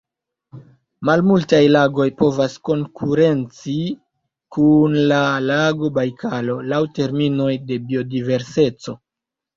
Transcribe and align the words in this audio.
Malmultaj 1.09 1.59
lagoj 1.73 2.07
povas 2.21 2.55
konkurenci 2.71 3.75
kun 4.57 4.97
la 5.13 5.21
lago 5.51 5.93
Bajkalo 5.99 6.57
laŭ 6.73 6.81
terminoj 7.01 7.51
de 7.71 7.83
biodiverseco. 7.93 8.99